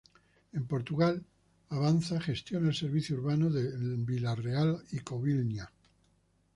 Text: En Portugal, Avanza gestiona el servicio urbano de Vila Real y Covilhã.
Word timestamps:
En 0.53 0.63
Portugal, 0.65 1.21
Avanza 1.69 2.19
gestiona 2.19 2.69
el 2.69 2.73
servicio 2.73 3.17
urbano 3.17 3.51
de 3.51 3.71
Vila 4.03 4.33
Real 4.33 4.81
y 4.93 4.99
Covilhã. 5.01 5.69